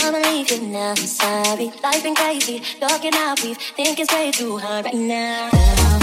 [0.00, 0.90] getting but I believe you now.
[0.90, 2.62] I'm sorry, life been crazy.
[2.80, 5.99] Looking out, we think it's way too hard right now.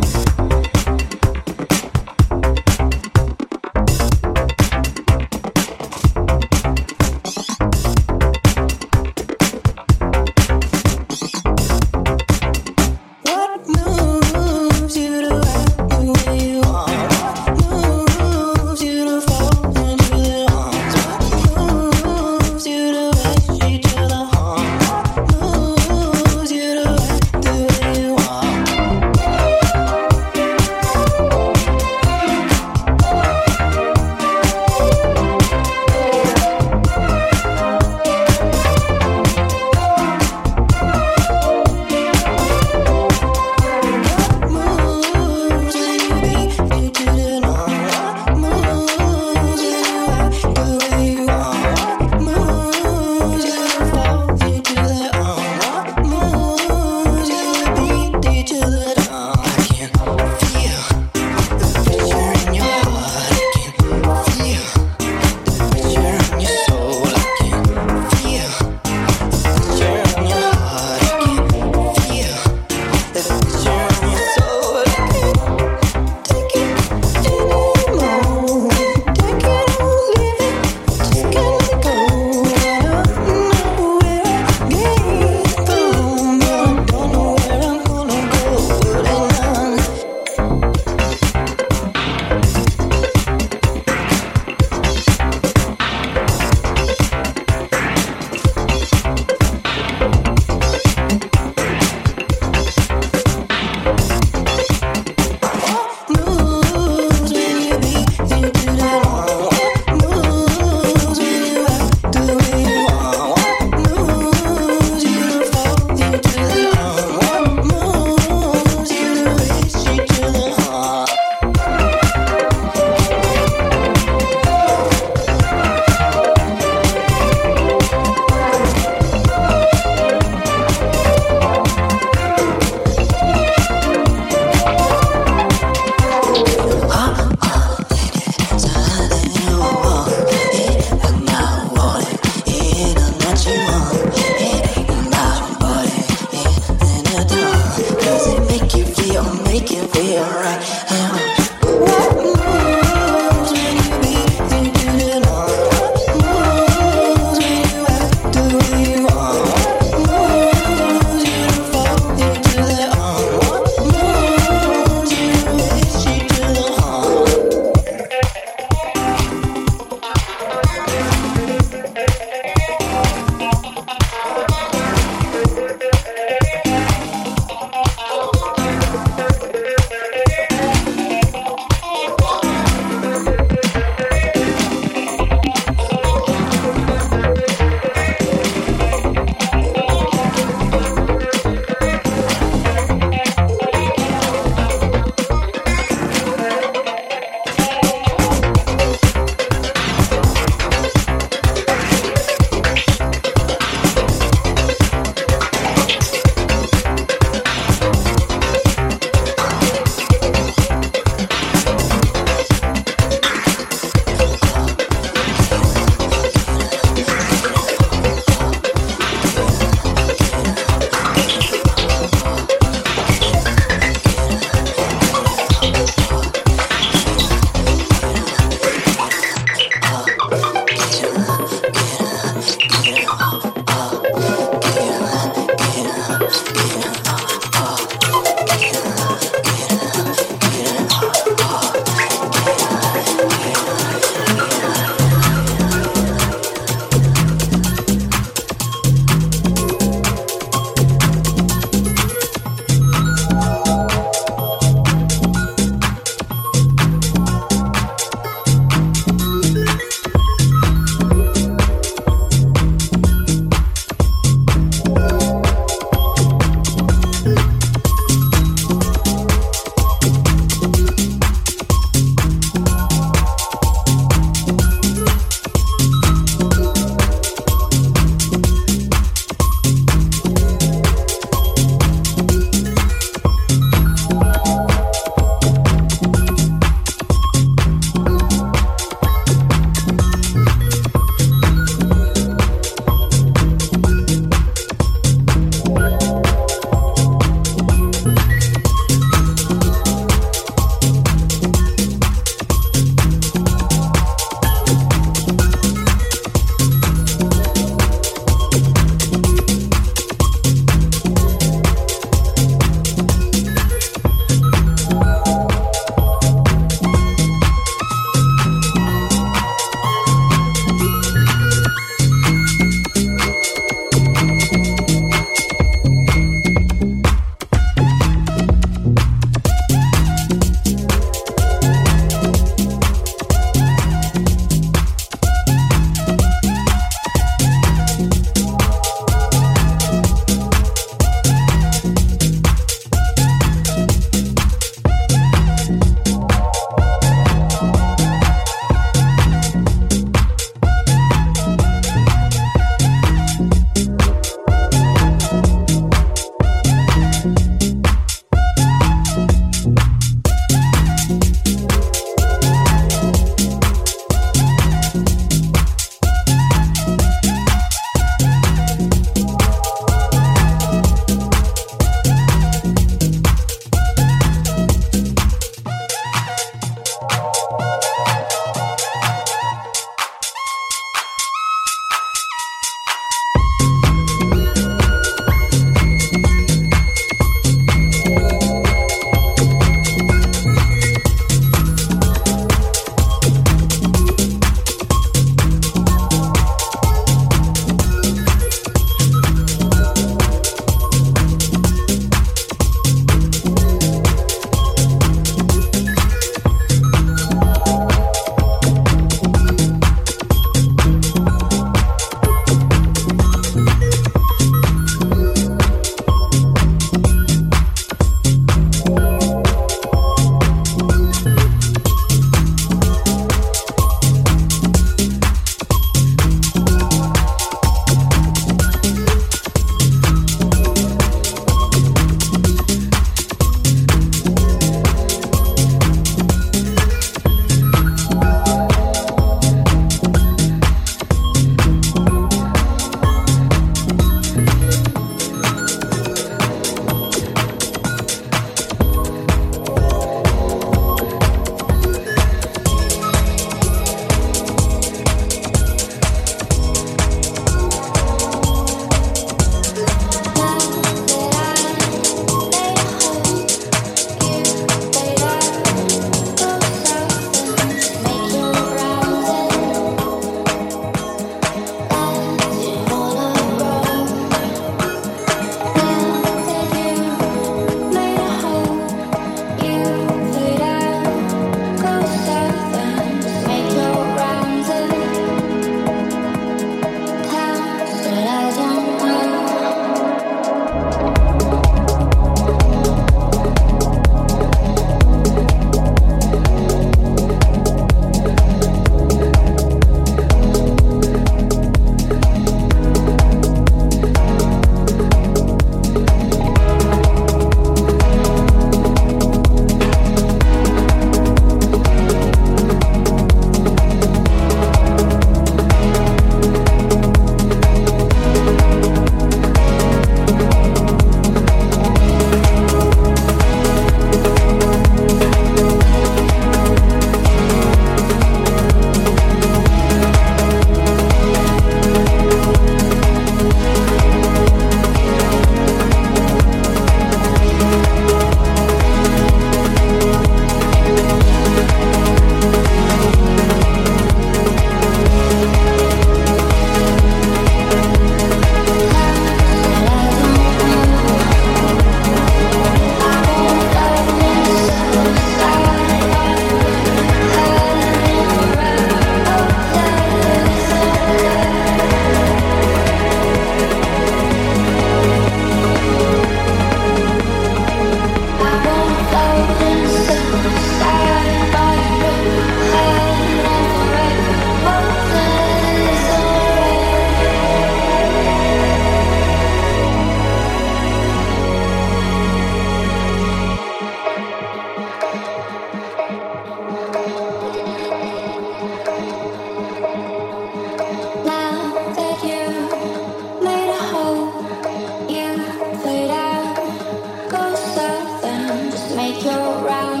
[599.23, 600.00] you're around.